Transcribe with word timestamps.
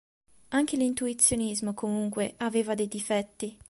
Anche 0.47 0.77
l'Intuizionismo, 0.77 1.75
comunque, 1.75 2.33
aveva 2.37 2.73
dei 2.73 2.87
difetti. 2.87 3.55